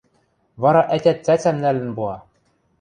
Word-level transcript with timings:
Вара 0.61 0.81
ӓтят 0.95 1.17
цӓцӓм 1.25 1.57
нӓлӹн 1.63 1.89
пуа... 1.97 2.15